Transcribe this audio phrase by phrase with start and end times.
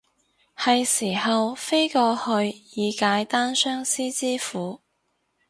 [0.57, 4.81] 係時候飛過去以解單相思之苦